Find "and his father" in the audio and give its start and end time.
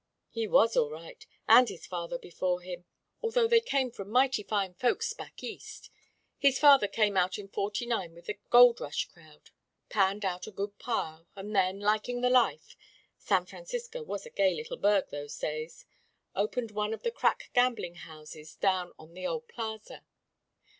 1.47-2.17